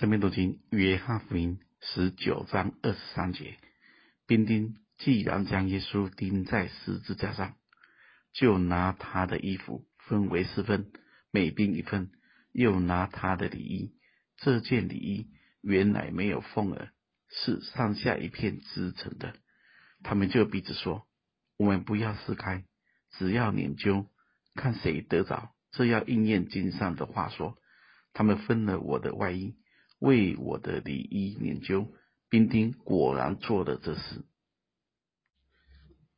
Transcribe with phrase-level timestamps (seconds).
[0.00, 3.58] 生命读经约翰福音十九章二十三节，
[4.26, 7.54] 兵丁既然将耶稣钉在十字架上，
[8.32, 10.90] 就拿他的衣服分为四份，
[11.30, 12.12] 每兵一份，
[12.50, 13.92] 又拿他的里衣。
[14.38, 15.26] 这件里衣
[15.60, 16.92] 原来没有缝儿，
[17.28, 19.34] 是上下一片织成的。
[20.02, 21.06] 他们就彼此说
[21.58, 22.64] ：“我们不要撕开，
[23.18, 24.06] 只要研究，
[24.54, 27.58] 看谁得着。”这要应验经上的话说
[28.14, 29.56] ：“他们分了我的外衣。”
[30.00, 31.86] 为我的礼衣研究，
[32.28, 34.24] 兵丁果然做了这事。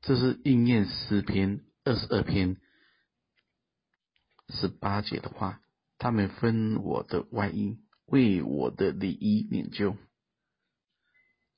[0.00, 2.56] 这是应验诗篇二十二篇
[4.48, 5.58] 十八节的话。
[5.98, 9.96] 他们分我的外衣，为我的礼衣研究。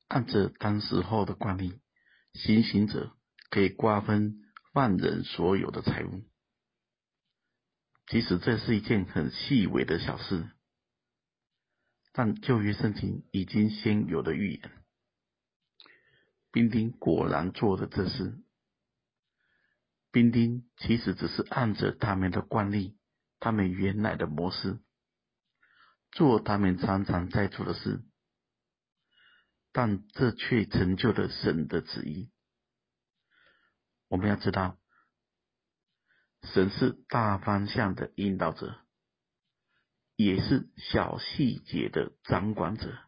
[0.06, 1.80] 按着当时候的惯例，
[2.34, 3.16] 行刑者
[3.48, 4.42] 可以瓜分
[4.74, 6.24] 犯人所有的财物，
[8.06, 10.46] 即使这是一件很细微的小事。
[12.16, 14.70] 但旧约圣经已经先有了预言，
[16.52, 18.38] 兵丁果然做了这事。
[20.12, 22.96] 兵丁其实只是按着他们的惯例，
[23.40, 24.78] 他们原来的模式，
[26.12, 28.04] 做他们常常在做的事，
[29.72, 32.30] 但这却成就了神的旨意。
[34.06, 34.78] 我们要知道，
[36.44, 38.83] 神是大方向的引导者。
[40.16, 42.98] 也是小细节的掌管者。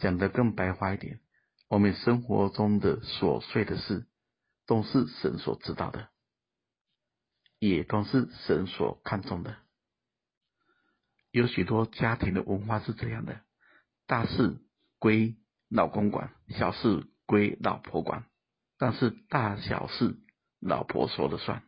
[0.00, 1.20] 讲得更白话一点，
[1.68, 4.06] 我们生活中的琐碎的事，
[4.66, 6.08] 都是神所知道的，
[7.58, 9.56] 也都是神所看重的。
[11.30, 13.40] 有许多家庭的文化是这样的：
[14.06, 14.58] 大事
[14.98, 15.36] 归
[15.68, 18.26] 老公管，小事归老婆管，
[18.78, 20.16] 但是大小事
[20.60, 21.64] 老婆说了算。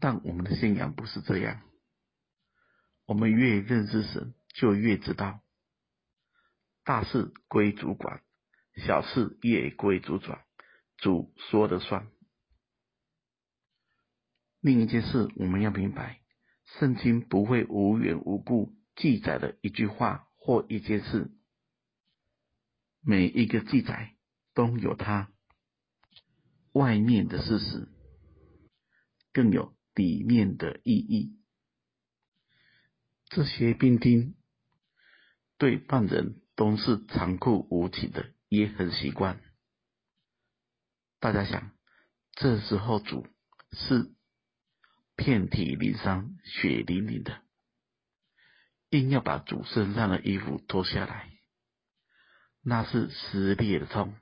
[0.00, 1.62] 但我们的信仰不是这样。
[3.06, 5.40] 我们越认识神，就越知道，
[6.84, 8.22] 大事归主管，
[8.76, 10.44] 小事也归主管，
[10.98, 12.06] 主说的算。
[14.60, 16.20] 另一件事，我们要明白，
[16.78, 21.30] 圣经不会无缘无故记载的一句话或一件事，
[23.00, 24.14] 每一个记载
[24.52, 25.32] 都有它
[26.72, 27.88] 外面的事实，
[29.32, 29.77] 更有。
[29.98, 31.40] 里面的意义，
[33.26, 34.36] 这些兵丁
[35.56, 39.40] 对犯人都是残酷无情的，也很习惯。
[41.18, 41.72] 大家想，
[42.34, 43.26] 这时候主
[43.72, 44.14] 是
[45.16, 47.42] 遍体鳞伤、血淋淋的，
[48.90, 51.32] 硬要把主身上的衣服脱下来，
[52.62, 54.14] 那是撕裂的痛，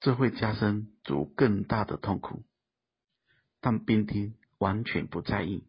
[0.00, 2.44] 这会加深主更大的痛苦。
[3.60, 5.64] 但兵丁完全不在意，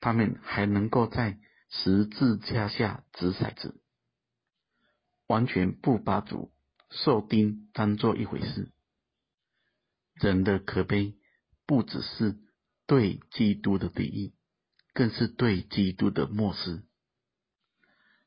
[0.00, 1.38] 他们还能够在
[1.68, 3.80] 十字架下掷骰子，
[5.26, 6.50] 完全不把主
[6.90, 8.72] 受钉当做一回事。
[10.14, 11.14] 人的可悲，
[11.66, 12.36] 不只是
[12.86, 14.34] 对基督的敌意，
[14.94, 16.82] 更是对基督的漠视。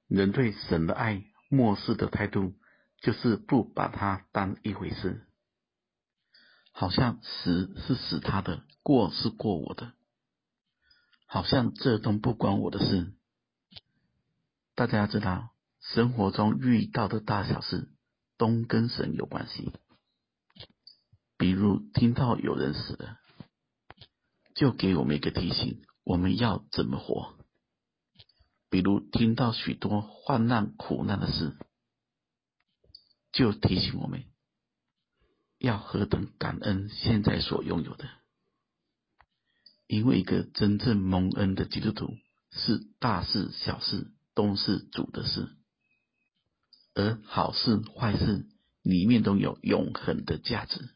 [0.07, 2.53] 人对神的爱漠视的态度，
[3.01, 5.25] 就是不把他当一回事。
[6.81, 9.93] 好像死是死他的，过是过我的，
[11.27, 13.13] 好像这都不关我的事。
[14.73, 17.91] 大家要知道，生活中遇到的大小事，
[18.35, 19.71] 都跟神有关系。
[21.37, 23.19] 比如听到有人死了，
[24.55, 27.35] 就给我们一个提醒：我们要怎么活？
[28.71, 31.55] 比如听到许多患难苦难的事，
[33.31, 34.23] 就提醒我们。
[35.61, 38.09] 要何等感恩现在所拥有的，
[39.85, 42.17] 因为一个真正蒙恩的基督徒，
[42.49, 45.49] 是大事小事都是主的事，
[46.95, 48.47] 而好事坏事
[48.81, 50.95] 里面都有永恒的价值。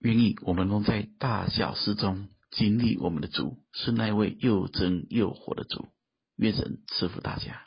[0.00, 5.88] 愿意我们能在大小事中经历我们的主是那位又真又活的主，
[6.36, 7.66] 愿神赐福大家。